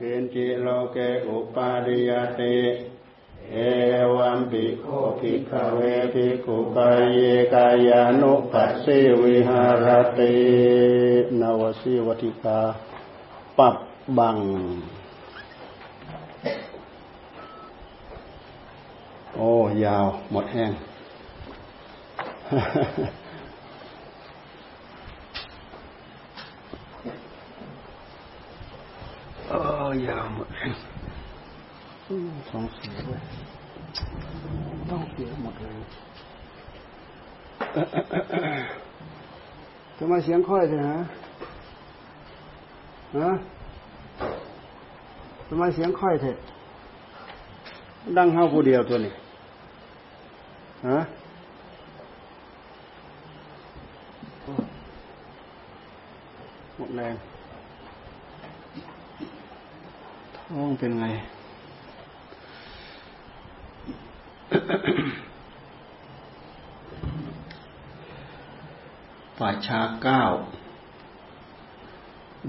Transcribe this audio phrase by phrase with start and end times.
[0.00, 2.56] กินจิโลเกอุปาริยติ
[3.52, 3.56] เอ
[4.16, 4.84] วัมปิโค
[5.18, 5.80] ภิกขเว
[6.12, 7.18] ภิกขุกายเย
[7.54, 9.86] กายานุปัสสิวิหาร
[10.18, 10.36] ติ
[11.40, 12.60] นวสีวติกา
[13.58, 13.76] ปับ
[14.18, 14.38] บัง
[19.36, 19.50] โอ้
[19.84, 20.72] ยาว หมดแห้ง
[29.50, 30.48] โอ้ ยาวหมด
[32.50, 33.20] สองเสียด้วย
[34.90, 35.78] ต้องเสียหมดเลย
[39.98, 41.00] ทำไมเสียงค่อยเลยฮะ
[43.18, 43.30] ฮะ
[45.48, 46.36] ทำไมเสียงค่อยเถอะ
[48.16, 49.12] ดังเฮาผู้เดียวตัวนี้
[50.88, 50.98] ฮะ
[56.76, 57.14] หมดแรง
[60.36, 61.06] ท้อง เป็นไง
[69.38, 70.22] ป่าชาเก้า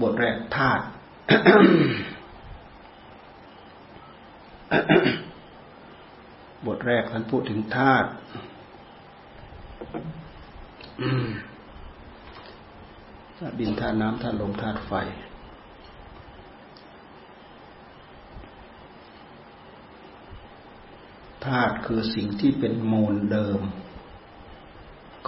[0.02, 0.84] บทแรกธาตุ
[6.66, 8.08] บทแรกท่านพูดถึงธาตุ
[13.38, 14.92] ธาตุดินธาตุน้ำธาตุลมธาตุไฟ
[21.46, 23.60] ธาตุคือสิ่งที่เป็นมูลเดิม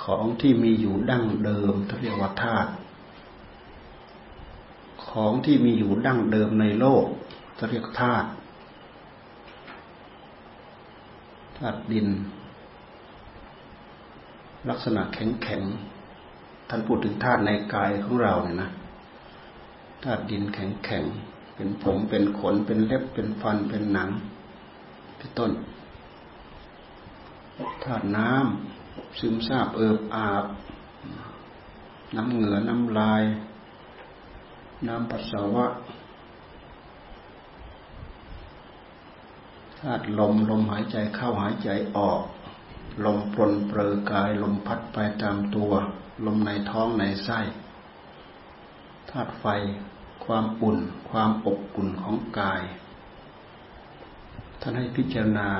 [0.02, 2.70] ของที่มีอยู่ดั้งเดิมเรียกว่าธาตุ
[5.08, 7.04] ของที่มีอยู่ดั้งเดิมในโลก
[7.70, 8.28] เรียกธาตุ
[11.58, 12.08] ธาตุดิน
[14.68, 15.62] ลักษณะแข็งแข็ง
[16.68, 18.70] ท่านพูดถึงธาตุในกายของเราเนี่ยนะ
[20.04, 21.04] ธาตุดินแข็งแข็ง
[21.54, 24.10] เป็นผมเป็นขนเป็นเล็บเป็นฟันเป็นหนัง
[25.16, 25.50] เป็นต้น
[27.84, 30.44] ธาตุน้ำซึมซาบเอิบอาบ
[32.16, 33.22] น้ำเหงื่อน้ำลาย
[34.88, 35.66] น้ำปัสสาวะ
[39.78, 42.20] ธาตุลมลมหายใจเข้าหายใจออก
[43.04, 45.72] ลมปลนเปลือกาย ลมพัดไปตามตัว
[46.26, 47.40] ลมในท้องในไส้
[49.10, 49.44] ธาตุไฟ
[50.24, 50.78] ความอุ่น
[51.10, 52.62] ความอบอุ่นของกาย
[54.60, 55.50] ท่านให้พิจารณา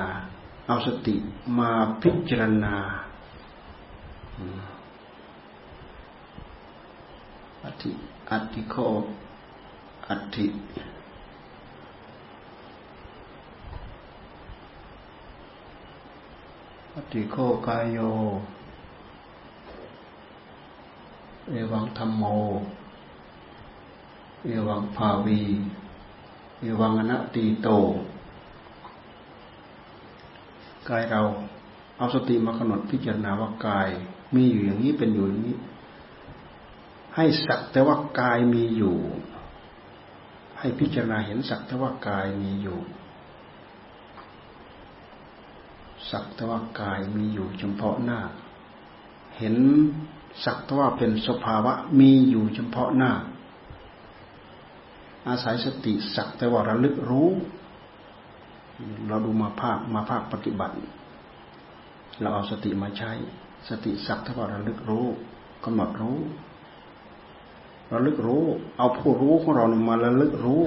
[0.67, 1.15] เอาสติ
[1.57, 1.69] มา
[2.01, 2.75] พิจารณา
[7.63, 7.91] อัติ
[8.29, 8.75] อัติโค
[10.07, 10.47] อัติ
[16.95, 17.35] อัติโค
[17.67, 17.97] กายโย
[21.49, 22.23] เอวังธรรมโม
[24.45, 25.41] เอวังภาวี
[26.59, 27.69] เอวังอนัตติโต
[30.89, 31.21] กายเรา
[31.97, 33.89] เอาสติมากำหนดพิจารณาว่ากาย
[34.35, 35.57] มีอยู่อย่างนี้เป็นอยู่อย่างนี้
[37.15, 38.97] ให้สักแต่ว่ากายมีอยู่
[40.59, 42.79] ให้พิจารณาเห็นสักแต่ว่ากายมีอยู่
[46.11, 48.19] สักแต่ว่ากายมีอยู่เฉพาะหน้า
[49.37, 49.55] เห็น
[50.43, 53.11] สักแต่ว่าเป็นสภาวะมีอยู่เฉพาะหน้า
[55.27, 57.29] อาศัยสติสักแต่ว่าระลึกรู้
[59.07, 60.75] เราดูมาภาคมาภาคปฏิบัติ
[62.21, 63.11] เราเอาสติมาใช้
[63.69, 65.07] สติสักเท่ากับระลึกรู้
[65.63, 66.19] กำหนดรู้
[67.91, 68.45] ระลึกรู้
[68.77, 70.63] เอาผู้รู้ของเรามาระลึกรู้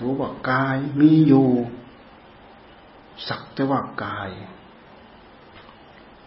[0.00, 1.48] รู้ว่ากายมีอยู่
[3.28, 4.30] สักแต่ว่ากาย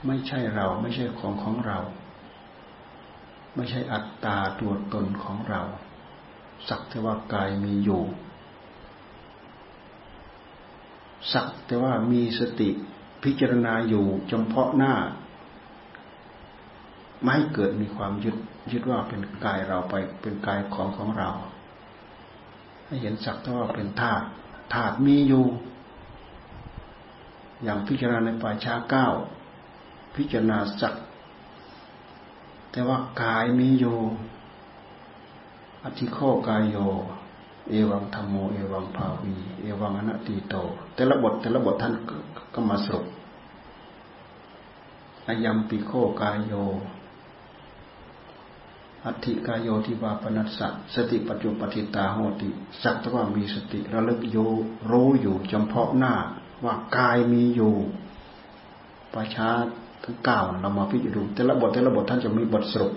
[0.06, 1.80] ไม่ใช่เราไม่ใช่ของของเรา
[3.56, 5.62] ไม่ใช่อัตตาตัวตนของเรา
[6.70, 8.02] สักแต่ว่ากายมีอยู่
[11.32, 12.70] สักแต่ว่ามีสติ
[13.24, 14.94] พิจารณาอยู่เฉพาะหน้า
[17.24, 18.36] ไม่เกิดมีความยึด
[18.72, 21.30] ยึดว่าเป็นกายเราไปเป็นกายของของเรา
[22.86, 24.26] ให้เห็นสักแต่ว่าเป็นธาตุ
[24.74, 25.46] ธาตุมีอยู่
[27.64, 29.08] อย่างพิจารณาในป่าช้าเก้า
[30.16, 30.94] พิจารณาสัก
[32.72, 33.98] แต่ว่ากายมีอยู่
[35.84, 36.18] อธิโค
[36.50, 36.78] กายโย
[37.70, 40.56] เอวังธรรมโมเอวังภาวีเอวังอนัตติโต
[40.96, 41.94] แต่ละบทแต่ละบทท่าน
[42.54, 43.06] ก็มาสรุป
[45.28, 46.54] อายัมปิโคกายโย
[49.06, 52.50] อัติกายโยทิวาปนัสสะสติปัจจุปฏิตาโหติ
[52.82, 54.38] สักตว่ามีสติระลึกโย
[54.90, 56.14] รู้อยู่เฉพาะหน้า
[56.64, 57.74] ว่ากายมีอยู่
[59.14, 59.50] ประชา
[60.04, 62.94] ทั้งเก้าเรามาพิจารณาแต่ละบทแต่ละบทท่านจะมีบทสรุป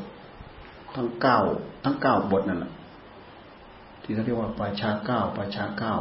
[0.95, 1.39] ทั้งเก้า
[1.85, 2.73] ทั้งเก้าบทนั่นแหละ
[4.13, 5.95] ที่เขาเรียกว่าป่าชาเก้าป่าชาเก้า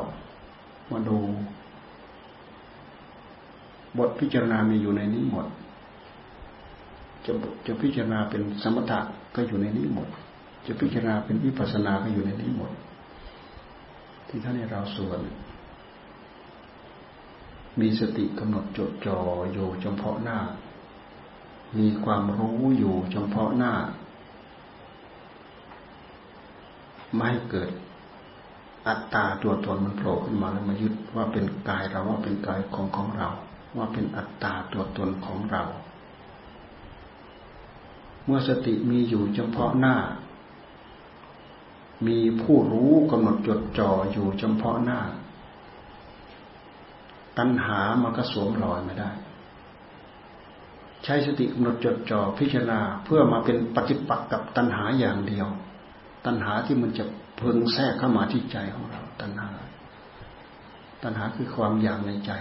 [0.92, 1.18] มาดู
[3.98, 5.46] บทพิจารณามีอยู่ในนี้หมด
[7.26, 7.32] จะ
[7.66, 9.00] จะพิจารณาเป็นสมถะ
[9.36, 10.08] ก็อยู่ในนี้หมด
[10.66, 12.72] จะพิจารณาเป็นวิปัสสนาก็อยู่ในนี้หมด
[14.28, 15.20] ที่ท่านให้เราส่วน
[17.80, 19.20] มีสติกำหนดจดจ่อ
[19.54, 20.40] อยู่เฉพาะหน้า
[21.78, 23.74] มีความรู้อยู่เฉพาะหน้า
[27.18, 27.72] ไม่เกิด
[28.88, 33.30] อัตตาตัวตนมันโผล่ขึ้นมาแล้วมายึดว่าเป็นกายเราว่าเป็นกายของของเรา
[33.78, 35.64] ว่าเป็นอัตตาตัวตนของเรา
[38.26, 39.96] เมื่อสติมีอยู่เฉพาะหน้า
[42.08, 45.00] มีผู้รู้กำหนดจดจ่ออยู่เฉพาะหน้า
[47.38, 49.12] ตัณหามันก็สวมรอยไม่ได้
[51.04, 55.48] ใช้สติกำหนดจดจ่อพิจารณาเพื่อมาเป็นปฏิปักษ์กับตัณหาอย่างเดียว
[56.26, 57.06] ตัณหาที่มันจะ
[57.42, 59.50] พึงแทรกเข้ามาที่ใจของเรา ตัณหา
[61.04, 62.32] ตัณหาคือความอยากในใจ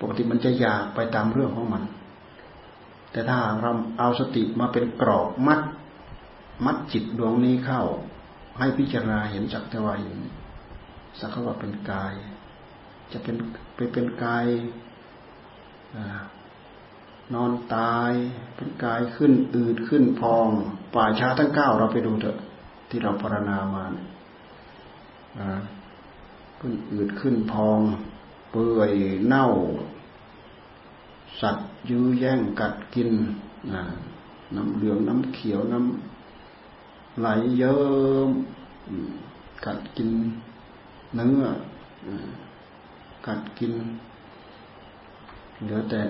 [0.00, 1.84] ปกติมันจะอยากไปตามเรื่องของมัน
[3.12, 5.60] แต่ถ้าเราเอาสติมาเป็นกรอบมัด
[6.66, 7.82] มัดจิตดวงนี้เข้า
[8.58, 10.18] ให้พิจารณาเห็นจักแต่ว่าอย่าง
[11.20, 12.14] สักว่าเป็นกาย
[13.12, 13.36] จะเป็น
[13.74, 14.46] ไปเป็นกาย
[17.34, 18.12] นอนตาย
[18.56, 20.48] เป็นกายขึ้นอืดขึ้นพอง
[20.94, 22.38] ป่าช้าทั้งเก้าเราไปดูเถอะ
[22.90, 24.06] ที่เราพารณามาเนี่ย
[26.58, 27.80] ขึ้นอืดขึ้นพอง
[28.50, 28.92] เปื่อย
[29.26, 29.44] เน่า
[31.40, 33.10] สัตว์ยื้อแย่งกัดกิน
[34.54, 37.26] น้ำเหลืองน้ำเขียวน้ำไหล
[37.58, 37.80] เยิ้
[38.28, 38.30] ม
[39.64, 40.10] กัดกิน
[41.16, 41.44] เนื้อ
[43.26, 43.72] กัดกิน
[45.62, 46.00] เหลือแต่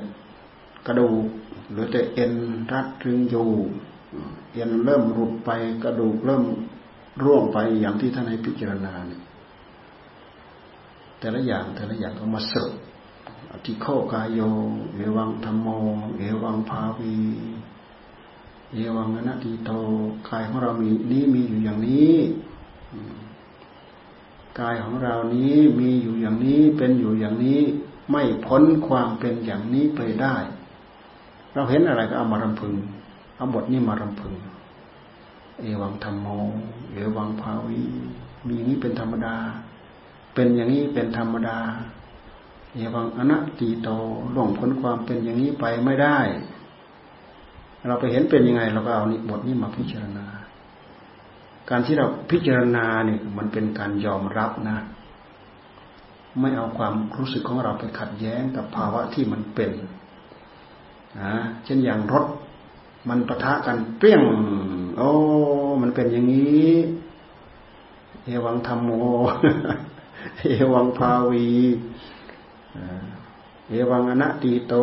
[0.87, 1.25] กระดูก
[1.71, 2.35] เหลือแต่เอ็น
[2.73, 3.49] รัดรึงอยู่
[4.53, 5.51] เอ็นเริ่มหลุดไป
[5.85, 6.45] กระดูกเริ่ม
[7.23, 9.23] ร่วงไปอย่างที่ท่านให้พิจารณาเนี่ย
[11.19, 12.77] แต่ละอย่างแต่ละอย่างก็มาสรุป
[13.53, 14.41] อธิโคกายโย
[14.95, 15.67] เอวังธรรมโม
[16.19, 17.17] เอวังภาวี
[18.73, 19.71] เอวังอนัตติโต
[20.29, 22.17] กายของเรามีนี้มีอยู่อย่างนี้
[24.61, 27.61] กายของเรานี้มีอยู่อย่างนี้เป็นอยู่อย่างนี้
[28.11, 30.37] ไม่พ้นความเป็นอย่างนี้ไปได้
[31.55, 32.75] เราเห็นอะไรก็เอามารำพึง
[33.37, 34.35] เอาบทนี้มารำพึง
[35.61, 36.27] เอวังธรรมโม
[36.93, 37.83] เอวังภาวี
[38.49, 39.37] มีนี้เป็นธรรมดา
[40.35, 41.59] เป็นอย่างนี้เป็นธรรมดา
[42.75, 43.89] เอวังอนัตติโต
[44.33, 46.19] หลงพ้นความเป็นอย่างนี้ไปไม่ได้
[47.87, 50.27] เราไปเห็นเป็นยังไง เราก็เอาบทนี้มาพิจารณา
[51.71, 54.79] การที่เราพิจารณาเนี่ยมันเป็นการยอมรับนะ
[56.41, 59.71] ไม่เอาความรู้สึกของเราไปขัดแย้งกับภาวะที่มันเป็น
[61.21, 61.35] นะ
[61.65, 62.27] เช่นอย่างรถ
[63.09, 64.23] มันปะทะกันเปรี้ยง
[65.01, 65.15] โอ้
[65.83, 66.71] มันเป็นอย่างนี้
[68.25, 68.91] เอวังธรรมโม
[70.39, 71.49] เอวังภาวี
[73.69, 74.75] เอวังอนัตติโต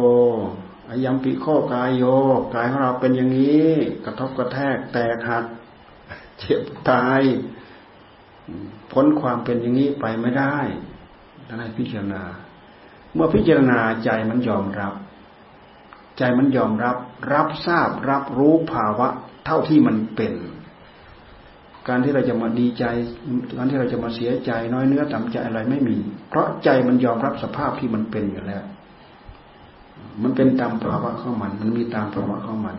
[0.90, 2.04] อายัมปิโคกายโย
[2.54, 3.70] กายของเราเป็นอย่างนี้
[4.06, 5.46] กระทบกระแทกแตกหัก
[6.40, 7.22] เจ็บตาย
[8.92, 10.58] พ้นความเป็นอย่างนี้ไปไม่ได้
[11.48, 12.24] ท่านให้พิจารณา
[13.14, 14.94] เมื่อพิจารณาใจมันยอมรับ
[16.18, 16.98] ใจมันยอมรับ
[17.34, 19.10] รับทราบรับรู้ภาวะ
[19.48, 20.34] เท่าที่มันเป็น
[21.88, 22.86] การที่เราจะมาดีใจ
[23.58, 25.98] การที่เราจะมาเสียใจน้อยเนื้อต่ำใจอะไรไม่มี
[26.30, 28.64] เพราะใจมันยอมรับสภาพที่มันเป็นอยู่แล้ว
[30.24, 32.78] มันเป็นตามภาวะของมัน มันมีตามภาวะของมัน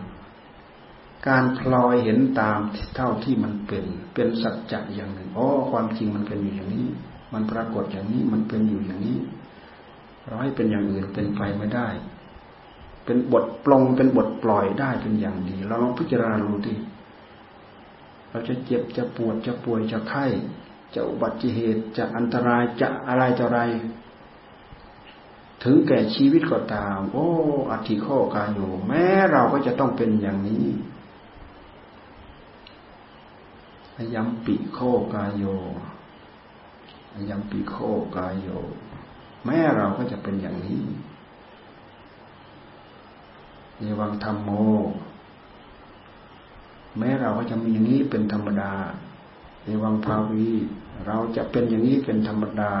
[1.27, 2.59] การพลอยเห็นตาม
[2.95, 6.87] เท่าที่มันเป็น เป็นสัจจะอย่างหนึ่งอ๋อความจริงมันเป็นอยู่อย่างนี้
[7.33, 9.17] มันปรากฏอย่างนี้มันเป็นอยู่อย่างนี้
[10.25, 11.87] เราให้เป็นอย่างอื่นเป็นไปไม่ได้
[13.11, 16.75] เป็นบทปลงเป็นบทปล่อยได้เป็นอย่างดี เราลองพิจารณาดูดิ
[18.29, 20.25] เราจะเจ็บจะปวดจะป่วยจะไข้
[20.93, 23.61] จะอุบัติเหตุจะอันตรายจะอะไรต่ออะไร
[25.63, 27.27] ถึงแก่ชีวิตก็ตาม โอ้
[27.71, 30.65] อธิโคกายอยู่ แม้เราก็จะต้องเป็นอย่างนี้
[34.15, 34.79] ยัมปิโค
[35.13, 35.43] กายโย
[37.29, 37.75] ยัมปิโค
[38.15, 38.47] กายโย
[39.45, 40.83] แม้เราก็จะเป็นอย่างนี้
[43.79, 44.49] เยวังธรรมโม
[46.97, 48.71] แม้เราก็จะมีอย่างนี้เป็นธรรมดา
[49.65, 50.49] เยวังภาวี
[51.07, 52.71] เราจะเป็นอย่างนี้เป็นธรรมดา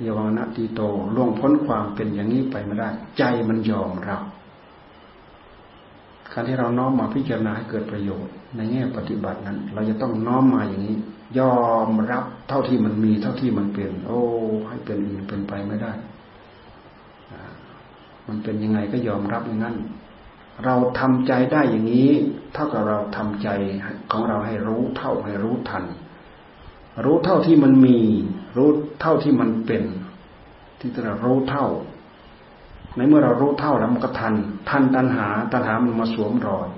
[0.00, 0.80] เยวังนาตีโต
[1.14, 2.88] ล่วงพ้นความเป็นอย่างนี้ไปไม่ได้
[3.18, 4.22] ใจมันยอมเรับ
[6.32, 10.96] การที่เราน้อมมาพิจารณาให้เกิดประโยชน์ ในแง่ปฏิบัตินั้น เราจะต้องน้อมมาอย่างนี้
[11.38, 11.56] ยอ
[11.88, 14.20] มรับเท่าที่มันมีเท่าที่มันเป็น โอ้
[14.68, 15.92] ให้เป็นอื่นเป็นไปไม่ได้
[18.28, 19.76] มันเป็นยังไงก็ยอมรับอย่างนั้น
[20.64, 22.10] เราทำใจได้อย่างนี้
[22.54, 23.48] เท่ากับเราทำใจ
[24.12, 25.84] ของเราให้รู้เท่าให้รู้ทัน
[27.04, 27.98] รู้เท่าที่มันมี
[28.56, 28.68] รู้
[29.00, 29.82] เท่าที่มันเป็น
[30.78, 31.66] ที่เรารู้เท่า
[32.96, 34.34] ในเมื่อเรารู้เท่าแล้วมันก็ทัน
[34.70, 36.68] ทันตัณหาตัณหามันมาสวมรอย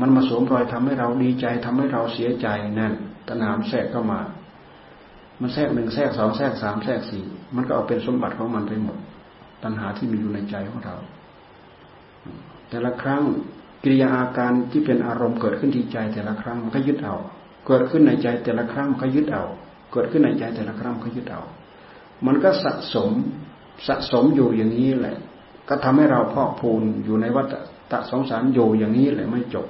[0.00, 2.46] มันมาสวมรอยทำให้เราดีใจทำให้เราเสียใจ
[2.80, 2.92] นั่น
[3.28, 4.20] ตัณหาแทรกเข้ามา
[5.40, 8.98] มันแทรกหนึ่งแทรกสองแทรกสามแทรกสี่มันก็เอาเป็นสมบัติของมันไปหมด
[9.62, 10.96] ตัณหาที่มีอยู่ในใจของเรา
[12.68, 13.22] แต่ละครั้ง
[13.82, 17.16] กิริยาอาการที่เป็นอารมณ์เกิดขึ้นที่ใจ แต่ละครั้งมันก็ยึดเอา
[17.66, 19.44] เกิดขึ้นในใจแต่ละครั้งมันก็ยึดเอา
[19.92, 21.42] เกิดขึ้นในใจแต่ละครั้งมันก็ยึดเอา
[22.26, 23.10] มันก็สะสม
[23.86, 25.16] สะสมอยู่อย่างนี้แหละ
[25.68, 27.46] ก็ทำให้เราพอกพูนอยู่ในวัฏ
[27.90, 29.66] ฏะสงสารอยู่อย่างนี้แหละไม่จบ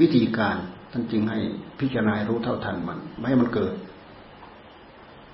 [0.00, 0.56] วิธีการ
[0.92, 1.38] ท่านจึงให้
[1.80, 3.74] พิจารณารู้เท่าทันมัน ไม่ให้มันเกิด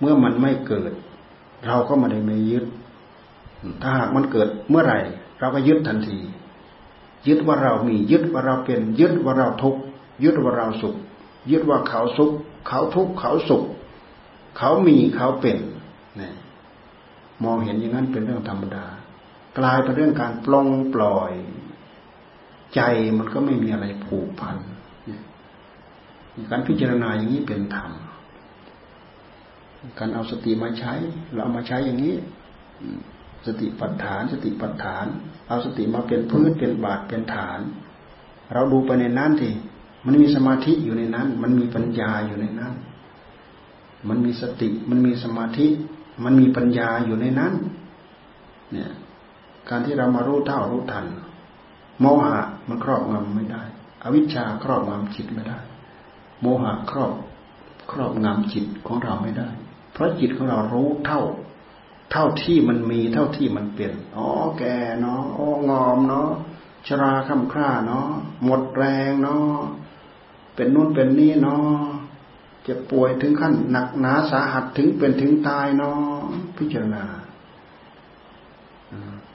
[0.00, 0.92] เมื่อมันไม่เกิด
[1.66, 2.64] เราก็ไม่ได้ไม่ยึด
[3.82, 4.98] ถ้าหากมันเกิดเมื่อไหร่
[5.40, 6.18] เราก็ยึดทันที
[7.28, 9.76] ยึดว่าเรามียึดว่าเราเป็น ยึดว่าเราทุก
[10.24, 10.94] ยึดว่าเราสุข
[11.50, 12.32] ยึดว่าเขาสุข
[12.66, 13.64] เขาทุกเขาสุข
[14.58, 15.58] เขามีเขาเป็น
[16.20, 16.30] นี่
[17.44, 18.84] มองเห็นอย่างนั้นเป็นเรื่องธรรมดา
[19.58, 21.32] กลายเป็นเรื่องการปลงปล่อย
[22.74, 22.80] ใจ
[23.18, 24.56] มันก็ไม่มีอะไรผูกพัน
[26.50, 27.90] การพิจารณาอย่างนี้เป็นธรรม
[29.98, 30.94] การเอาสติมาใช้
[31.32, 32.14] เราเอามาใช้อย่างนี้
[33.46, 35.06] สติปัฏฐาน สติปัฏฐาน
[35.48, 37.60] เอาสติมาเป็นพื้นเป็นบาทเป็นฐาน
[38.52, 39.50] เราดูไปในนั้นที
[40.06, 42.74] มันมีสมาธิอยู่ในนั้น มันมีปัญญาอยู่ในนั้น
[44.08, 45.66] มันมีสติ มันมีสมาธิ
[46.24, 47.52] มันมีปัญญาอยู่ในนั้น
[48.72, 48.90] เนี่ย
[49.68, 51.06] การที่เรามารู้เท่ารู้ทัน
[52.00, 53.62] โมหะมันครอบงำไม่ได้
[54.02, 55.58] อวิชชาครอบงำจิตไม่ได้
[56.40, 57.12] โมหะครอบ
[57.90, 59.48] ครอบงำจิตของเราไม่ได้
[59.92, 61.22] เพราะจิตของเรารู้เท่า
[62.12, 66.30] เท่าที่มันมีเท่าที่มันเป็นอ๋อแก่เนาะอ๋องอมเนาะ
[66.86, 68.08] ชราค่ำคร่าเนาะ
[68.44, 69.56] หมดแรงเนาะ
[70.54, 71.68] เป็นนู่นเป็นนี่เนาะ
[72.66, 76.22] จะป่วยถึงขั้นหนักหนาสาหัสถึงเป็นถึงตายเนาะ
[76.56, 77.04] พิจารณา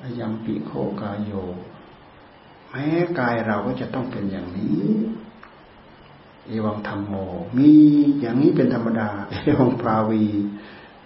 [0.02, 1.32] อายังปิโคกายโย
[2.70, 2.88] แม้
[3.20, 4.82] กายเราก็จะต้องเป็นอย่างนี้
[6.46, 7.14] เอวังธรรมโม
[7.58, 7.72] มี
[8.20, 10.26] อย่างนี้เป็นธรรมดา เอวังปราวี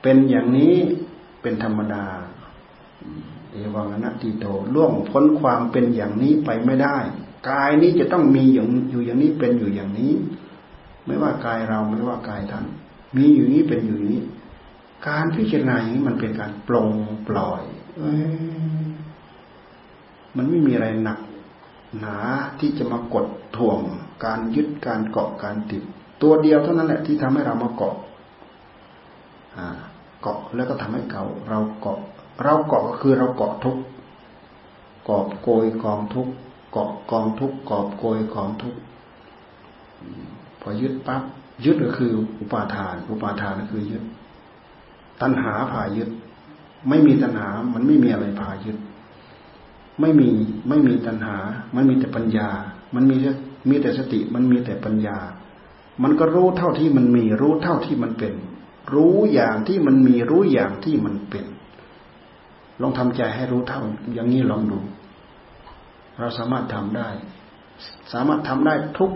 [0.01, 0.75] เป็นอย่างนี้
[1.45, 2.05] เป็นธรรมดา
[3.51, 6.97] เอวังอนัตติโตล่วงพ้นความเป็นอย่างนี้ไปไม่ได้
[7.49, 10.13] กายนี้จะต้องมีอย่างอยู่อย่างนี้เป็นอยู่อย่างนี้
[11.05, 12.65] ไม่ว่ากายเราไม่ว่ากายท่าน
[13.17, 14.19] มีอยู่นี้เป็นอยู่นี้
[15.07, 16.89] การพิจารณาอย่างนี้มันเป็นการปลง
[17.27, 17.63] ปล่อย
[17.97, 18.01] เอ
[20.35, 21.19] มันไม่มีอะไรหนัก
[21.99, 22.17] หนา
[22.59, 23.25] ที่จะมากด
[23.57, 23.79] ถ่วง
[24.25, 25.83] การยึดการเกาะการติด
[26.21, 27.95] ตัวเดียวเท่านั้นแหละที่ทำให้เรามาเกาะ
[29.57, 29.67] อ่า
[30.25, 31.99] เกาะแล้วก็ทำให้เก่า เราเกาะ
[32.43, 33.77] เราเกาะก็คือเราเกาะทุก
[35.09, 36.27] กอบโกยกองทุก
[36.71, 38.75] เกาะกองทุกกอบโกยกองทุก
[40.61, 41.21] พอยึดปั๊บ
[41.65, 44.03] ยึดก็คืออุปาทาน อุปาทานก็คือยึด
[45.21, 46.09] ตัณหาพายึด
[46.89, 48.77] ไม่มีตัณหา มันไม่มีอะไรพายึด
[49.99, 50.29] ไม่มี
[50.69, 51.37] ไม่มีตัณหา
[51.75, 52.49] มันมีแต่ปัญญา
[52.95, 53.15] มันมี
[53.69, 55.17] มีแต่สติ มันมีแต่ปัญญา
[56.03, 58.33] มันก็รู้เท่าที่มันมีรู้เท่าที่มันเป็น
[58.93, 61.45] รู้อย่างที่มันมีรู้อย่างที่มันเป็น
[62.81, 64.79] ลองทำใจให้รู้เท่า อย่างนี้ลองดู
[66.19, 67.09] เราสามารถทำได้
[68.13, 69.11] สามารถทำได้ทุก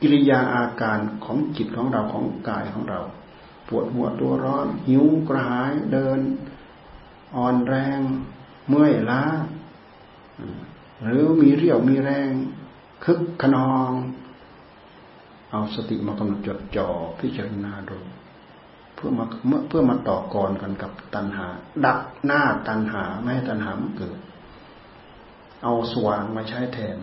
[0.00, 3.00] กิริยาอาการของจิตของเราของกายของเรา
[3.68, 6.20] ปวดหัวตัวร้อน หิวกระหายเดิน
[7.36, 8.00] อ่อนแรง
[8.68, 9.22] เมื่อยล้า
[11.04, 12.30] หรือมีเรี่ยวมีแรง
[13.04, 13.92] คึกขนอง
[15.50, 16.88] เอาสติมากำหนดจดจ่อ
[17.20, 17.98] พิจารณาดู
[18.98, 19.26] เพื่อมา
[19.68, 21.46] เพื่อมาต่อกรกันกับตัณหา
[21.86, 24.18] ดักหน้าตัณหาไม่ให้ตัณหามันเกิด
[25.62, 26.96] เอาสว่างมาใช้แทน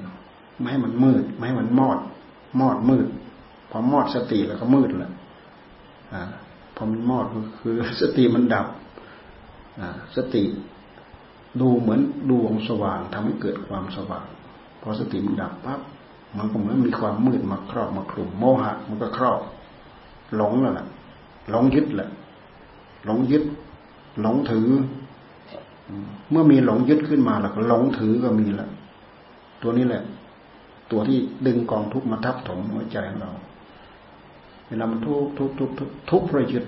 [0.59, 1.99] ไม่ให้มันมืด ไม่ให้มันมอด
[2.61, 3.07] มอดมืด
[3.71, 5.13] พอมอดสติแล้วก็มืดแหละ
[6.13, 6.23] อ่า
[6.75, 8.67] พอมันมอดก็คือสติมันดับ
[9.79, 10.43] อ่าสติ
[11.61, 11.99] ดูเหมือน
[12.29, 14.25] ดวงสว่างทำให้เกิดความสว่าง
[14.81, 15.81] พอสติมันดับปั๊บ
[16.37, 19.39] มันก็เหมือนมีความมืดมาครอบมาคลุมโมหะ มันก็ครอบ
[20.35, 20.87] หลงแล้วล่ะ
[21.49, 22.09] หลงยึดแหละ
[23.05, 23.43] หลงยึด
[24.21, 24.69] หลงถือ
[26.29, 28.69] เมื่อมีหลงยึดขึ้นมาแล้วก็หลงถือก็มีแล้ว
[29.61, 30.03] ตัวนี้แหละ
[30.91, 33.31] ตัวที่ดึงกองทุกมาทับถมหัวใจของเรา
[34.67, 36.65] เวลามันทุกทุกทุกทุกทุกเพระยึด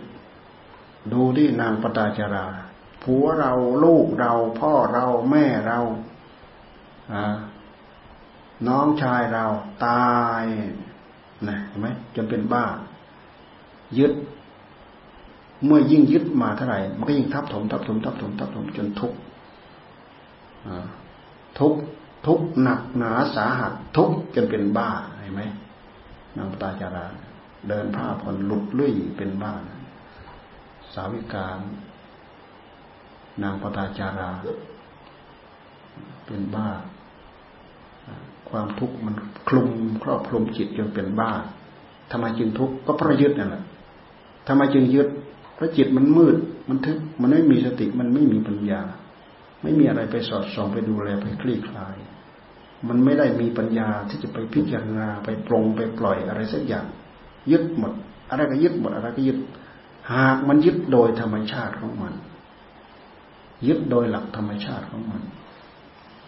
[1.13, 2.45] ดูที่นางปตาจารา
[3.03, 3.53] ผัวเรา
[3.83, 5.79] ลูกเรา พ่อเราแม่เรา
[8.67, 9.45] น้องชายเรา
[9.85, 10.43] ตาย
[11.47, 12.65] นะเห็นไหมจนเป็นบ้า
[13.97, 14.13] ยึด
[15.65, 19.13] เมื่อยิ่งยึดมาเท่าไหร่มันก็ยิ่งทับถมทับถมทับถมทับถมจนทุก
[21.59, 21.73] ทุก
[22.27, 25.41] ทุกหนักหนาสาหัสทุกจนเป็นบ้าเห็นไหม
[26.37, 27.05] นางตาจารา
[27.67, 29.61] เดินผ้าผ่อนหลุดลุ่ยเป็นบ้าน
[30.93, 31.59] สาวิการ
[33.43, 34.29] นางปตาจารา
[36.25, 36.69] เป็นบ้า
[38.49, 39.15] ความทุกข์มัน
[39.47, 39.69] คลุม
[40.03, 41.31] ครอบคลุมจิตจนเป็นบ้า
[42.11, 43.63] ทำไมจึงทุกข์ก็เพราะยึดนั่นแหละ
[44.47, 45.07] ทำไมจึงยึด
[45.57, 46.35] เพราะจิตมันมืด
[46.69, 48.81] มันทึบมันไม่มีสติมันไม่มีปัญญา
[49.63, 51.95] ไม่มีอะไรไปสอดส่องไปดูแลไปคลี่คลาย
[52.87, 56.85] มันไม่ได้มีปัญญาที่จะไปพิจารณาไปปรงไปปล่อยอะไรสักอย่าง
[57.51, 57.93] ยึดหมด
[58.29, 59.37] อะไรก็ยึดหมดอะไรก็ยึด
[60.11, 62.13] หากมันยึดโดยธรรมชาติของมัน
[63.67, 65.21] ยึดโดยหลักธรรมชาติของมัน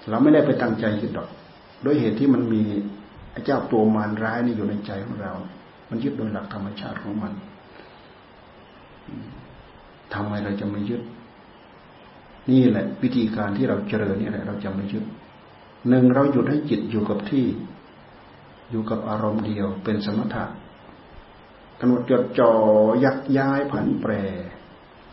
[0.10, 1.30] เราไม่ได้ไปตั้งใจยึดดอก
[1.86, 2.64] ด้วยเหตุที่มันมี
[3.32, 5.34] ไอ้เจ้าตัวมารร้ายนี่อยู่ในใจของเรา
[5.90, 7.34] มันยึดโดยหลักธรรมชาติของมัน
[10.14, 11.02] ทำไมเราจะไม่ยึด
[12.52, 15.06] นี่แหละ วิธีการที่เราเจริญนี่แหละ เราจะไม่ยึด
[15.90, 17.46] หนึ่งเราหยุดให้จิตอยู่กับที่
[18.70, 20.46] อยู่กับอารมณ์เดียว เป็นสมถะ
[21.80, 22.52] กำหนดจดจ่อ
[23.04, 24.12] ยักย้ายผันแปร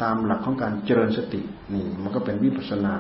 [0.03, 1.41] ตามหลักของการเจริญสติ
[1.73, 2.95] นี่ มันก็เป็นวิปัสนา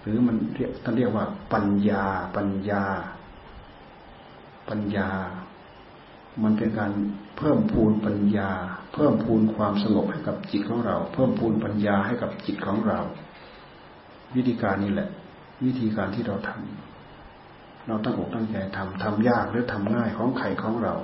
[0.00, 2.04] หรือมันเรียกท่านเรียกว่า ปัญญา
[2.36, 2.84] ปัญญา
[4.68, 5.08] ปัญญา
[6.42, 6.92] มันเป็นการ
[7.38, 8.50] เพิ่มพูนปัญญา
[8.94, 12.98] เพิ่มพูนความสงบให้กับจิตของเรา เพิ่มพูนปัญญาให้กับจิตของเรา
[14.36, 15.08] วิธีการนี้แหละ
[15.64, 20.94] วิธีการที่เราทำเราตั้งอกตั้งใจทำทำยากหรือทำง่ายของใครของเรา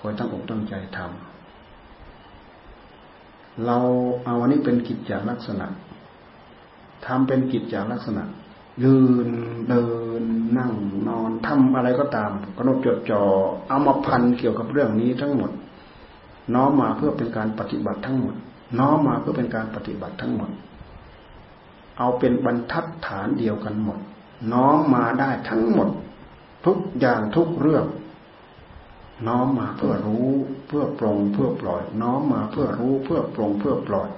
[0.00, 3.78] คอยตั้งอกตั้งใจทำเรา
[4.24, 5.66] เอาวันนี้เป็นกิจจาลักษณะ
[7.06, 8.22] ทำเป็นกิจจาลักษณะ
[8.82, 9.28] ยืน
[9.68, 9.84] เดิ
[10.20, 10.22] น
[10.58, 10.72] นั่ง
[11.08, 13.22] นอนทำอะไรก็ตามกำหนดจดจ่อ
[13.68, 15.50] เอามาพันเกี่ยวกับเรื่องนี้ทั้งหมด
[16.54, 18.34] น้อมมาเพื่อเป็นการปฏิบัติทั้งหมด
[18.78, 20.50] น้อมมาเพื่อเป็นการปฏิบัติทั้งหมด
[21.98, 23.98] เอาเป็นบรรทัดฐานเดียวกันหมด
[24.52, 25.88] น้อมมาได้ทั้งหมด
[26.66, 27.86] ทุกอย่างทุกเรื่อง
[29.26, 30.28] น้อมมาเพื่อรู้
[30.68, 34.08] เพื่อปรงเพื่อปล่อย น้อมมาเพื่อรู้เพื่อปรงเพื่อปล่อย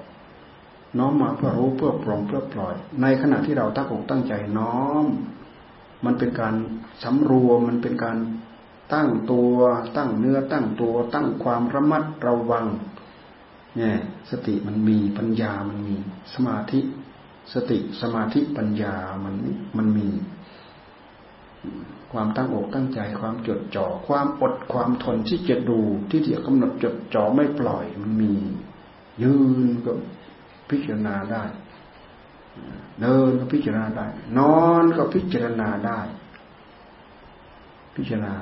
[0.99, 5.07] น้อมมาเพื่อรู้เพื่อปรงเพื่อปล่อย ในขณะที่เราตั้งอกตั้งใจน้อม
[6.05, 6.55] มันเป็นการ
[7.03, 8.19] สำรวมมันเป็นการ
[8.95, 9.55] ตั้งตัว
[9.97, 12.67] ตั้งเนื้อตั้งตัว ตั้งความระมัดระวัง
[13.77, 13.97] เนี่ย
[14.31, 15.97] สติมันมีปัญญามันมี
[16.35, 16.81] สมาธิ
[17.53, 19.35] สติสมาธิปัญญามัน
[19.77, 20.09] มันมี
[22.13, 28.33] ความตั้งอกตั้งใจความจดจ่อความอดความทนที่จะดูที่จะกำหนดจดจ่อไม่ปล่อยมันมี
[29.23, 29.35] ยื
[29.67, 29.93] นก็
[30.71, 31.45] พิจารณาได้
[33.01, 34.07] เดินก็พิจารณาได้
[34.39, 36.01] นอนก็พิจารณาได้
[37.95, 38.35] พิจารณา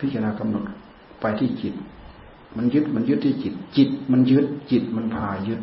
[0.00, 0.64] พิจารณากำหนด
[1.20, 1.74] ไปที่จิต
[2.56, 5.60] มันยึดมันยึดที่จิต จิต มันยึดจิตมันพายึด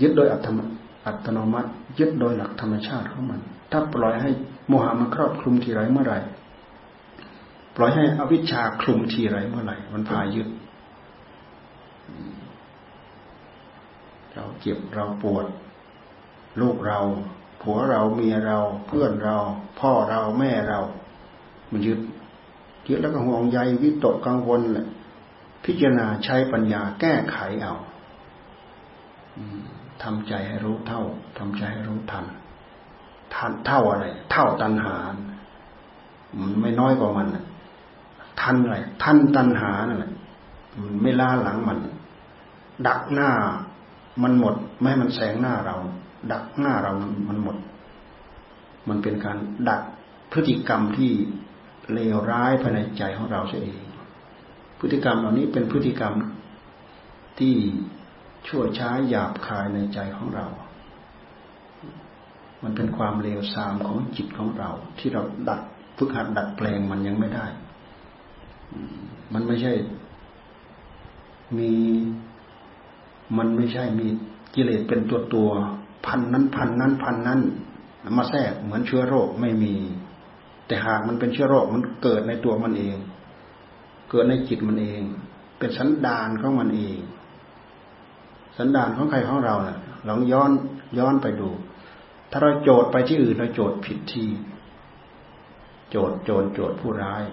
[0.00, 0.46] ยึดโดยอัต
[1.06, 3.40] อัตโนมัติ ยึดโดยหลักธรรมชาติของมัน
[3.70, 4.30] ถ้าปล่อยให้
[4.68, 6.18] โมหะมันครอบคลุมทีไรเมื่อไหร่
[7.76, 10.48] ปล่อยให้อวิชชาคลุมทีไรเมื่อไหร่ มันพายึด
[14.60, 15.46] เจ็บเราปวด
[16.60, 17.00] ลูกเรา
[17.62, 19.36] ผัวเราเมียเราเพื่อนเรา
[19.80, 20.80] พ่อเราแม่เรา
[21.70, 22.00] มันยึด
[22.88, 24.86] ยึดแล้วก็ห่วงใยวิตกกังวลแหละ
[25.64, 27.74] พิจารณาใช้ปัญญาแก้ไขเอา
[30.02, 31.02] ทำใจให้รู้เท่า
[31.38, 32.24] ทำใจให้รู้ทัน
[33.34, 34.96] ทันเท่าอะไร เท่าตัณหา
[36.40, 37.28] มันไม่น้อยกว่ามัน
[38.40, 40.12] ทันอะไรทันตัณหานั่นแหละ
[40.84, 41.78] มันไม่ล่าหลังมัน
[42.86, 43.30] ดักหน้า
[44.22, 45.76] มันหมดไม่ให้มันแสงหน้าเรา
[46.32, 46.92] ดักหน้าเรา
[47.28, 47.56] มันหมด
[48.88, 49.82] มันเป็นการดัก
[50.32, 51.12] พฤติกรรมที่
[51.92, 53.80] เลวร้ายภายในใจของเราเอง
[54.78, 56.14] พฤติกรรมเหล่านี้เป็นพฤติกรรม
[57.38, 57.54] ที่
[58.46, 60.46] ชั่วช้าหยาบคายในใจของเรา
[62.62, 65.60] มันเป็นความเลวทรามของจิตของเรา ที่เราดัด
[65.96, 67.46] ฝึกหัดดัดแปลงมันยังไม่ได้
[69.34, 69.72] มันไม่ใช่
[71.58, 71.72] มี
[73.36, 74.06] มันไม่ใช่มี
[74.54, 75.50] กิเลสเป็นตัวตัว
[76.06, 77.40] พันนั้นพันนั้นพันนั้น
[78.18, 79.74] มาแทรกเหมือนเชื้อโรคไม่มี
[80.66, 82.96] แต่หากมันเป็นเชื้อโรคมันเกิดในตัวมันเอง
[84.10, 85.02] เกิดในจิตมันเอง
[85.58, 86.98] เป็นสันดานของมันเอง
[88.56, 90.50] สันดานของใครของเราเนะ่ยลองย้อน
[90.98, 91.50] ย้อนไปดู
[92.30, 94.28] ถ้าเราโจดไปที่อื่นเราโจดผิดที่
[95.90, 97.24] โจดโจรโจดผู้ร้าย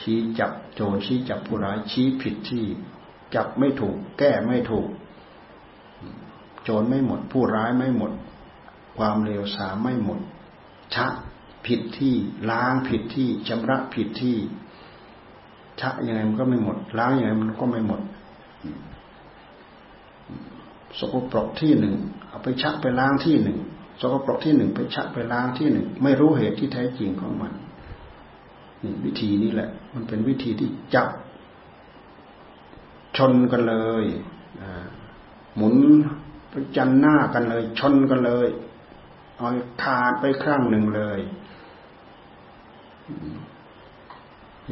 [0.00, 2.64] ชี้จับโจรชี้จับผู้ร้ายชี้ผิดที่
[3.34, 4.88] จับไม่ถูก แก้ไม่ถูก
[6.62, 8.12] โจรไม่หมด ผู้ร้ายไม่หมด
[8.98, 10.20] ความเลวสามไม่หมด
[10.94, 11.06] ชะ
[11.66, 12.14] ผิดที่
[12.50, 14.36] ล้างผิดที่ชำระผิดที่
[15.80, 18.00] ชะยังไงมันก็ไม่หมด ล้างยังไงมันก็ไม่หมด
[20.98, 21.94] สกปรกที่หนึ่ง
[22.28, 23.58] เอาไปชะไปล้างที่หนึ่ง
[24.00, 27.52] สกปรกที่หนึ่งไปชะไปล้างที่หนึ่งไม่รู้เหตุที่แท้จริงของมัน
[28.82, 31.08] นี่วิธีนี้แหละ มันเป็นวิธีที่จับ
[33.16, 34.04] ชนกันเลย
[35.56, 35.76] หมุน
[36.50, 38.48] ไปจันหน้ากันเลย ชนกันเลย
[39.36, 39.48] เอา
[39.82, 41.20] ขาดไปครั้งหนึ่งเลย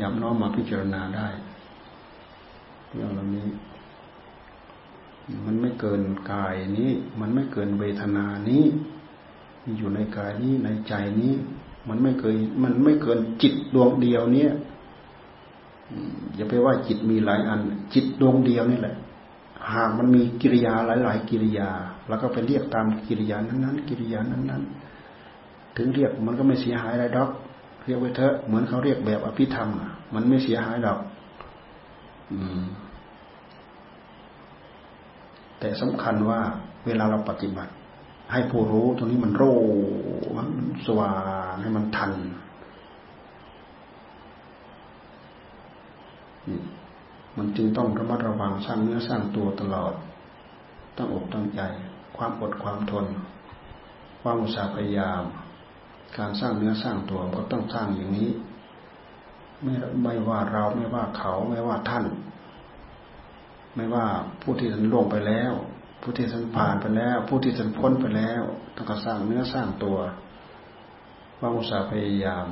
[0.00, 1.28] ยำน้อมมาพิจารณาได้
[2.92, 3.48] เรื่องเหล่านี้
[5.46, 6.02] มันไม่เกิน
[6.32, 8.64] กายนี้ มันไม่เกินเวทนานี้
[9.78, 11.34] อยู่ในกายนี้ในใจนี้
[11.88, 14.52] มันไม่เคย มันไม่เกินจิตดวงเดียวเนี้ย
[16.36, 17.60] อย่าไปว่าจิตมีหลายอัน
[17.94, 18.96] จิตดวงเดียวนี่แหละ
[19.72, 21.68] หากมันมีกิริยาหลาย ๆ กิริยา
[22.08, 27.30] แล้วก็ไปเรียกตามกิริยานั้นๆ กิริยานั้นๆ ถึงเรียกมันก็ไม่เสียหายอะไรดอก
[27.86, 29.68] เรียกไว้เถอะเหมือนเขาเรียกแบบอภิธรรม
[30.14, 30.98] มันไม่เสียหายดอก
[32.32, 32.62] อืม
[35.58, 36.40] แต่สำคัญว่า
[36.86, 37.72] เวลาเราปฏิบัติ
[38.32, 39.42] ให้ผู้รู้ตรงนี้มันโร
[40.36, 40.48] มัน
[40.86, 41.12] สว่า
[41.52, 42.12] งให้มันทัน
[47.36, 49.92] มันจึงต้องระมัดระวังสร้างเนื้อสร้างตัวตลอด
[50.96, 51.60] ต้องอกตั้งใจ
[52.16, 53.06] ความอดความทน
[54.22, 55.22] ความอุตสาห์พยายาม
[56.18, 58.30] การสร้างเนื้อสร้างตัวก็ต้องสร้างอย่างนี้
[59.62, 62.04] ไม่ไม่ว่าเราไม่ว่าเขาไม่ว่าท่าน
[63.76, 64.06] ไม่ว่า
[64.42, 65.52] ผู้ที่ท่านล่วงไปแล้ว
[66.02, 68.42] ผู้ที่ท่านผ่านไปแล้ว ผู้ที่ท่านพ้นไปแล้ว
[68.74, 69.98] ต้องการสร้างเนื้อสร้างตัว
[71.38, 72.46] คว่าอุตสาห์พยายาม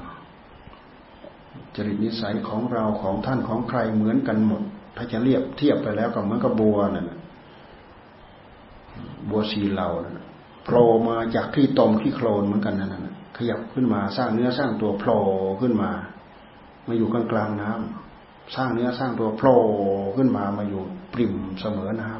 [1.76, 4.62] จริตนิสัยของเราของท่านของใครเหมือนกันหมด
[4.96, 7.10] ถ้าจะเรียบเทียบไปแล้วก็เหมือนกับบัวนั่น
[9.28, 10.18] บัวสีเหล่านั่น
[10.64, 15.20] โผล่มาจากที่ตมที่โคลนเหมือนกันนั่นนะขยับขึ้นมาสร้างเนื้อสร้างตัวโผล่
[15.60, 15.90] ขึ้นมา
[16.86, 19.58] มาอยู่กลางกลางน้ำสร้างเนื้อสร้างตัวโผล่
[20.16, 20.82] ขึ้นมามาอยู่
[21.12, 22.10] ปริ่มเสมอน้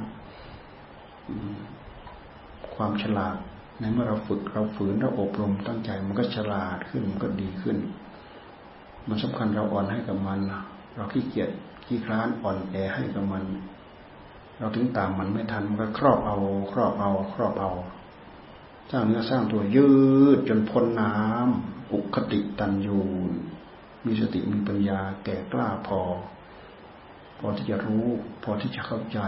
[1.73, 3.37] ำความฉลาด
[3.81, 7.77] ในเมื่อเราฝึกเราฝืนเราอบรมตั้งใจมันก็ฉลาดขึ้นมันก็ดีขึ้น
[9.09, 10.41] มันสำคัญเราอ่อนให้กับมัน
[10.95, 11.51] เราขี้เกียจ
[11.87, 13.45] ขี้คร้านอ่อนแอให้กับมัน
[14.59, 16.37] เราถึงตามมันไม่ทันมันก็ครอบเอา
[16.73, 17.71] ครอบเอา ครอบเอา
[18.91, 19.91] สร้างเนื้อสร้างตัวยื
[20.37, 23.33] ดจนพ้นน้ำอุคติตันยูน
[24.07, 26.01] มีสติมีปัญญาแก่กล้าพอ
[27.39, 28.07] พอที่จะรู้
[28.43, 29.21] พอที่จะเข้าใจ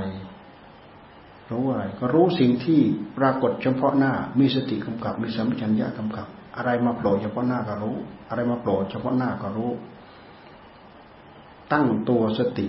[1.51, 2.81] รู้อะไรก็รู้สิ่งที่
[3.19, 7.97] ปรากฏเฉพาะหน้า มีสติกำกับ มีสัมผัสัญญากำกับ อะไรมาโผล่เฉพาะหน้าก็รู้
[8.29, 9.71] อะไรมาโผล่เฉพาะหน้าก็รู้
[11.73, 12.67] ตั้งตัวสติ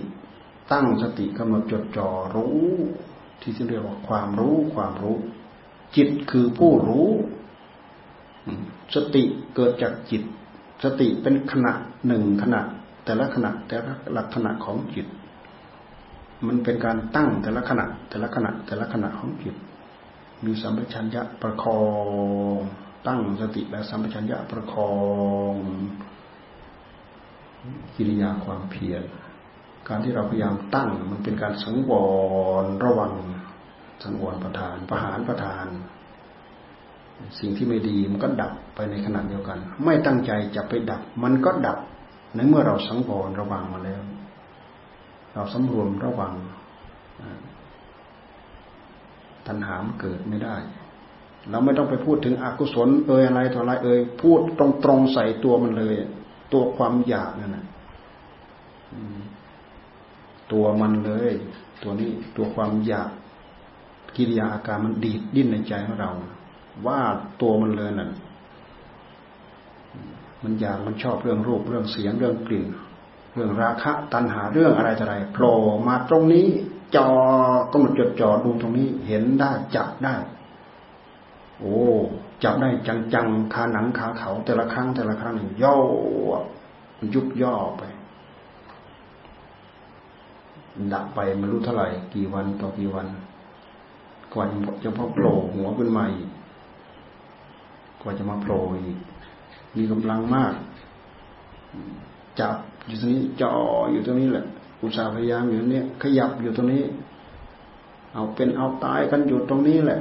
[0.72, 2.54] ตั้งสติกำหนดจดจ่อรู้
[3.40, 5.16] ที่เรียกว่าความรู้ความรู้
[5.96, 7.08] จิตคือผู้รู้
[8.94, 9.22] สติ
[9.54, 10.22] เกิดจากจิต
[10.84, 11.72] สติเป็นขณะ
[12.06, 12.60] หนึ่งขณะ
[13.04, 15.06] แต่ละขณะแต่ละลักษณะของจิต
[16.46, 19.56] มันเป็นการตั้งแต่ละขณะ แต่ละขณะแต่ละขณะของจิต
[20.44, 21.80] มีสัมปชัญญะประคอ
[22.58, 22.60] ง
[23.06, 24.92] ตั้งสติและสัมปชัญญะประคอ
[25.52, 25.54] ง
[27.94, 29.02] กิริยาความเพียร
[29.88, 31.92] การที่เราพยายามตั้งมันเป็นการสังว
[32.62, 33.12] รระวัง
[34.02, 35.66] สังวรประทานประหารประทาน
[37.38, 41.78] สิ่งที่ไม่ดีมันก็ดับไปในขณะเดียวกัน ไม่ตั้งใจจะไปดับ มันก็ดับ
[42.34, 44.02] ในเมื่อเราสังวรระวังมาแล้ว
[45.34, 46.34] เราสำรวมระวัง
[49.46, 50.56] ตัณหามเกิดไม่ได้
[51.50, 55.94] เราไม่ต้องไปพูดถึงอกุศลเอ่ยอะไรต่ออะไรเอ่ยพูดตรงๆใส่ตัวมันเลย
[56.52, 57.66] ตัวความอยากนั่นนะ
[60.52, 61.32] ตัวมันเลย
[61.82, 63.10] ตัวนี้ตัวความอยาก
[64.16, 66.10] กิริยาอาการมันดีดดิ้นในใจของเรา
[66.86, 67.00] ว่า
[67.40, 68.10] ตัวมันเลยนั่น
[70.42, 72.66] มันอยากมันชอบเรื่องรูปเรื่องเสียงเรื่องกลิ่น
[73.34, 75.56] เรื่องราคะ ตัณหาเรื่องอะไรอะไรโผล่
[75.88, 76.46] มาตรงนี้
[76.96, 77.08] จอ
[77.72, 80.14] กำหนดจดจ่อดูตรงนี้ เห็นได้จับได้
[81.60, 81.78] โอ้
[82.44, 82.68] จับได้
[83.14, 85.76] จังๆคาหนังคาเขา แต่ละครั้งแต่ละครั้งย่อ
[86.98, 87.82] มันยุบย่อไป
[90.92, 93.06] ดับไปไม่รู้เท่าไหร่ กี่วันต่อกี่วัน
[94.32, 94.44] กว่า
[94.82, 96.28] จะพอโผล่หัวขึ้นมาอีก
[98.00, 98.98] กว่าจะมาโผล่อีก
[99.76, 100.54] มีกำลังมาก
[102.40, 103.52] จับอยู่ตรงนี้จ่อ
[103.92, 104.44] อยู่ตรงนี้แหละ
[104.82, 106.82] อุตสาห์พยายามอยู่นี้ขยับอยู่ตรงนี้
[108.12, 110.00] เอาเป็นเอาตายกันอยู่ตรงนี้แหละ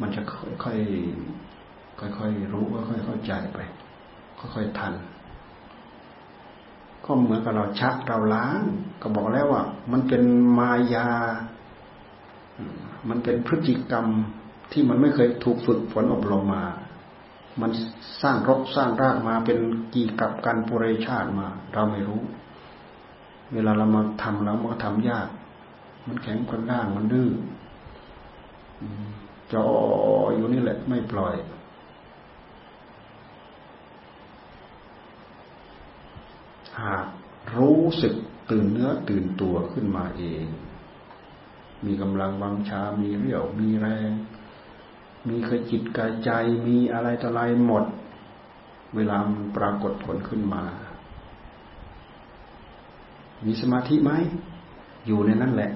[0.00, 0.20] มันจะ
[0.64, 3.58] ค่อยๆค่อยๆรู้ค่อยๆเข้าใจไป
[4.38, 4.92] ค่อยๆทัน
[7.04, 8.60] ก็เหมือนกับเราชักเราล้าง
[9.02, 10.22] ก็บอกแล้วว่า มันเป็น
[10.58, 11.08] มายา
[13.08, 14.06] มันเป็นพฤติกรรม
[14.72, 16.64] ที่มันไม่เคยถูกฝึกฝนอบรมมา
[17.60, 17.70] มัน
[18.22, 19.58] สร้างรกสร้างรากมาเป็น
[19.94, 22.20] กี่กับการปุเรชาติมา เราไม่รู้
[23.52, 25.28] เวลาเรามาทำแล้วมันก็ทำยาก
[26.06, 27.30] มันแข็งกระด้างมันดื้อ
[29.54, 29.66] จ่อ
[30.34, 31.34] อยู่นี่แหละไม่ปล่อย
[36.80, 37.06] หาก
[37.56, 38.14] รู้สึก
[38.50, 40.46] ตื่นเนื้อตื่นตัวขึ้นมาเอง
[41.84, 44.10] มีกำลังบังชา มีเรี่ยว มีแรง
[45.28, 46.30] มีขจิตกายใจ
[46.66, 47.84] มีอะไรต่ออะไรหมด
[48.96, 49.16] เวลา
[49.56, 50.64] ปรากฏผลขึ้นมา
[53.44, 54.12] มีสมาธิไหม
[55.06, 55.70] อยู่ในนั้นแหละ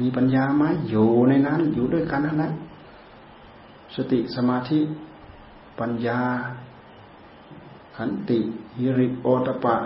[0.00, 2.52] มีปัญญาไหมอยู่ในนั้น อยู่ด้วยกันนั้นแหละ
[3.94, 4.80] สติสมาธิ
[5.78, 6.20] ปัญญา
[7.96, 8.38] ขันติ
[8.78, 9.76] ฮิริโอตปะ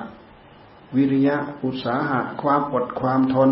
[0.97, 3.51] วิริยะ อุตสาหะ ความอดความทน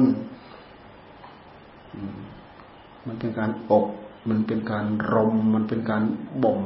[3.07, 3.87] มันเป็นการอบ
[4.29, 6.03] มันเป็นการรม มันเป็นการ
[6.43, 6.61] บ่ม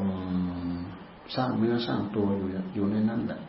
[1.37, 3.41] สร้างเนื้อสร้างตัวอยู่อยู่ในนั้นแหละ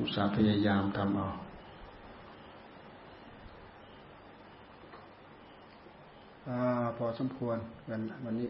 [0.00, 1.28] อุตสาห์พยายามทำเอา
[6.48, 6.50] อ
[6.98, 8.48] พอสมควรกันวันนี้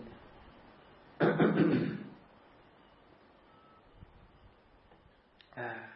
[5.57, 5.90] อ่า